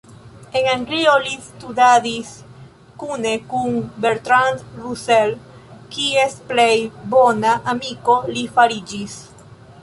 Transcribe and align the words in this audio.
En 0.59 0.67
Anglio 0.69 1.11
li 1.25 1.33
studadis 1.47 2.31
kune 3.03 3.33
kun 3.51 3.75
Bertrand 4.05 4.65
Russell, 4.85 5.37
kies 5.99 6.35
plej 6.53 6.73
bona 7.15 7.53
amiko 7.75 8.19
li 8.33 8.49
fariĝis. 8.59 9.21